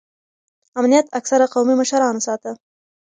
[0.79, 2.51] امنیت اکثره قومي مشرانو ساته.